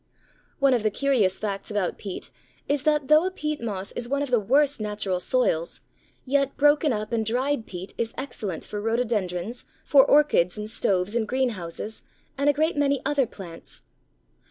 [0.57, 2.31] One of the curious facts about peat
[2.67, 5.79] is that though a peat moss is one of the worst natural soils,
[6.25, 11.27] yet broken up and dried peat is excellent for Rhododendrons, for Orchids in stoves and
[11.27, 12.01] greenhouses,
[12.35, 13.83] and a great many other plants.